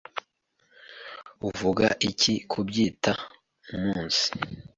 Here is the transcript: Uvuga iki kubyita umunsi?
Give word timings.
Uvuga 1.47 1.85
iki 2.09 2.33
kubyita 2.51 3.11
umunsi? 3.75 4.25